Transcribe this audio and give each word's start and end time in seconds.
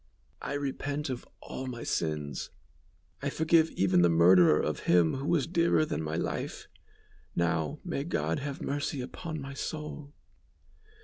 "I 0.41 0.53
repent 0.53 1.11
of 1.11 1.27
all 1.41 1.67
my 1.67 1.83
sins; 1.83 2.49
I 3.21 3.29
forgive 3.29 3.69
even 3.69 4.01
the 4.01 4.09
murderer 4.09 4.59
of 4.59 4.79
him 4.89 5.13
who 5.17 5.27
was 5.27 5.45
dearer 5.45 5.85
than 5.85 6.01
my 6.01 6.15
life. 6.15 6.67
Now, 7.35 7.77
may 7.85 8.03
God 8.03 8.39
have 8.39 8.63
mercy 8.63 8.99
upon 9.01 9.39
my 9.39 9.53
soul." 9.53 10.11